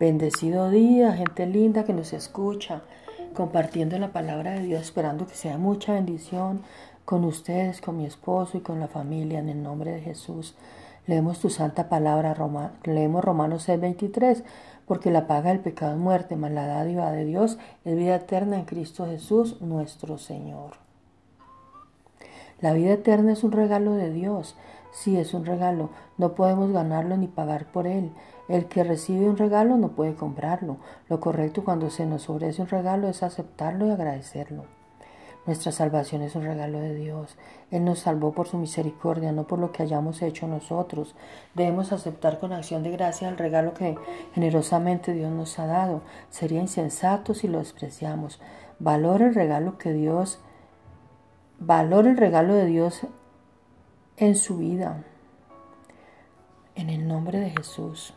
[0.00, 2.80] Bendecido día, gente linda que nos escucha,
[3.34, 6.62] compartiendo la palabra de Dios, esperando que sea mucha bendición
[7.04, 10.54] con ustedes, con mi esposo y con la familia, en el nombre de Jesús.
[11.06, 14.42] Leemos tu santa palabra, Roma, leemos Romanos 6:23,
[14.86, 18.56] porque la paga del pecado es muerte, mas la dádiva de Dios es vida eterna
[18.56, 20.89] en Cristo Jesús, nuestro Señor.
[22.60, 24.56] La vida eterna es un regalo de Dios.
[24.92, 25.90] Sí, es un regalo.
[26.18, 28.12] No podemos ganarlo ni pagar por él.
[28.48, 30.76] El que recibe un regalo no puede comprarlo.
[31.08, 34.64] Lo correcto cuando se nos ofrece un regalo es aceptarlo y agradecerlo.
[35.46, 37.36] Nuestra salvación es un regalo de Dios.
[37.70, 41.14] Él nos salvó por su misericordia, no por lo que hayamos hecho nosotros.
[41.54, 43.96] Debemos aceptar con acción de gracia el regalo que
[44.34, 46.02] generosamente Dios nos ha dado.
[46.28, 48.38] Sería insensato si lo despreciamos.
[48.80, 50.40] Valora el regalo que Dios,
[51.60, 53.02] valora el regalo de Dios
[54.16, 55.04] en su vida.
[56.74, 58.14] En el nombre de Jesús.